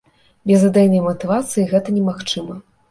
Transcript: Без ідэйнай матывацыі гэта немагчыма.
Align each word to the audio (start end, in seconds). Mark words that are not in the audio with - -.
Без 0.51 0.63
ідэйнай 0.69 1.03
матывацыі 1.09 1.69
гэта 1.77 1.99
немагчыма. 2.01 2.63